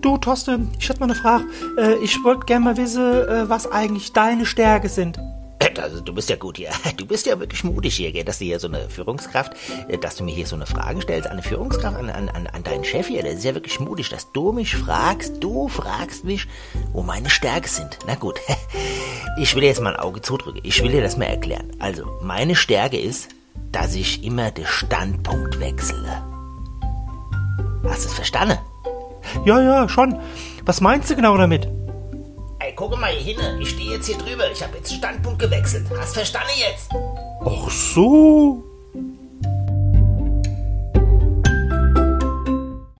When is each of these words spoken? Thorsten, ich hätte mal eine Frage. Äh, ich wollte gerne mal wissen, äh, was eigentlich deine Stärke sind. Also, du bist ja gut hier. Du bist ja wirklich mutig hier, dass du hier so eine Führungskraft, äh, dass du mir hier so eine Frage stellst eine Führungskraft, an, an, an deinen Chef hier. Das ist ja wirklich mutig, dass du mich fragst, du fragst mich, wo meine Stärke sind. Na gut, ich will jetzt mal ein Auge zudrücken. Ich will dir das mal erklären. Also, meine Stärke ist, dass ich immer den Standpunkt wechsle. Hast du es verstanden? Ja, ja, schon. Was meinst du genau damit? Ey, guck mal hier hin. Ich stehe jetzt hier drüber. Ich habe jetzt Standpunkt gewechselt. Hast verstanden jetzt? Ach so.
Thorsten, 0.00 0.70
ich 0.78 0.88
hätte 0.88 1.00
mal 1.00 1.06
eine 1.06 1.14
Frage. 1.14 1.44
Äh, 1.78 1.94
ich 2.02 2.22
wollte 2.24 2.46
gerne 2.46 2.64
mal 2.64 2.76
wissen, 2.76 3.02
äh, 3.02 3.48
was 3.48 3.70
eigentlich 3.70 4.12
deine 4.12 4.46
Stärke 4.46 4.88
sind. 4.88 5.18
Also, 5.80 6.00
du 6.00 6.12
bist 6.12 6.28
ja 6.28 6.36
gut 6.36 6.56
hier. 6.56 6.70
Du 6.96 7.06
bist 7.06 7.26
ja 7.26 7.38
wirklich 7.38 7.64
mutig 7.64 7.94
hier, 7.94 8.24
dass 8.24 8.38
du 8.38 8.44
hier 8.44 8.58
so 8.58 8.68
eine 8.68 8.88
Führungskraft, 8.88 9.52
äh, 9.88 9.98
dass 9.98 10.16
du 10.16 10.24
mir 10.24 10.34
hier 10.34 10.46
so 10.46 10.56
eine 10.56 10.66
Frage 10.66 11.00
stellst 11.02 11.28
eine 11.28 11.42
Führungskraft, 11.42 11.96
an, 11.96 12.10
an, 12.10 12.28
an 12.28 12.62
deinen 12.62 12.84
Chef 12.84 13.06
hier. 13.06 13.22
Das 13.22 13.34
ist 13.34 13.44
ja 13.44 13.54
wirklich 13.54 13.80
mutig, 13.80 14.08
dass 14.08 14.30
du 14.32 14.52
mich 14.52 14.74
fragst, 14.76 15.42
du 15.42 15.68
fragst 15.68 16.24
mich, 16.24 16.46
wo 16.92 17.02
meine 17.02 17.30
Stärke 17.30 17.68
sind. 17.68 17.98
Na 18.06 18.14
gut, 18.14 18.40
ich 19.38 19.54
will 19.54 19.64
jetzt 19.64 19.80
mal 19.80 19.94
ein 19.94 20.00
Auge 20.00 20.20
zudrücken. 20.20 20.60
Ich 20.64 20.82
will 20.82 20.90
dir 20.90 21.02
das 21.02 21.16
mal 21.16 21.26
erklären. 21.26 21.72
Also, 21.78 22.04
meine 22.22 22.56
Stärke 22.56 22.98
ist, 22.98 23.28
dass 23.72 23.94
ich 23.94 24.24
immer 24.24 24.50
den 24.50 24.66
Standpunkt 24.66 25.60
wechsle. 25.60 26.22
Hast 27.84 28.04
du 28.04 28.08
es 28.08 28.14
verstanden? 28.14 28.58
Ja, 29.44 29.60
ja, 29.60 29.88
schon. 29.88 30.18
Was 30.64 30.80
meinst 30.80 31.10
du 31.10 31.16
genau 31.16 31.36
damit? 31.36 31.68
Ey, 32.58 32.72
guck 32.76 32.98
mal 32.98 33.10
hier 33.10 33.36
hin. 33.36 33.60
Ich 33.60 33.70
stehe 33.70 33.92
jetzt 33.92 34.06
hier 34.06 34.18
drüber. 34.18 34.50
Ich 34.52 34.62
habe 34.62 34.76
jetzt 34.76 34.92
Standpunkt 34.92 35.38
gewechselt. 35.38 35.86
Hast 35.98 36.14
verstanden 36.14 36.50
jetzt? 36.58 36.90
Ach 37.44 37.70
so. 37.70 38.69